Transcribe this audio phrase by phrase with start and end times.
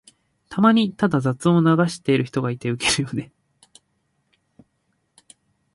[0.49, 3.31] たまにただ雑音を流してる人がいてウケるよね。